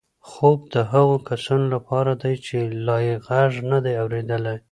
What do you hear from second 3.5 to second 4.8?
نه دی اورېدلی.